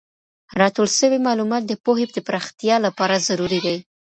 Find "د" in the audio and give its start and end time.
1.67-1.73, 2.15-2.19